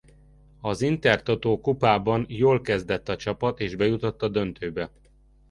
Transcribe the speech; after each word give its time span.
Az 0.61 0.81
Intertotó-kupában 0.81 2.25
jól 2.27 2.61
kezdett 2.61 3.09
a 3.09 3.15
csapat 3.15 3.59
és 3.59 3.75
bejutott 3.75 4.21
a 4.21 4.27
döntőbe. 4.29 4.91